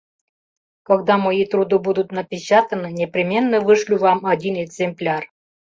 [0.89, 5.27] Когда мои труды будут напечатаны, непременно вышлю вам один экземпляр.